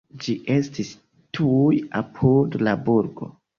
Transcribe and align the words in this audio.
Ĝi 0.21 0.33
estis 0.53 0.89
tuj 1.39 1.77
apud 2.01 2.59
la 2.65 2.77
burgo. 2.91 3.33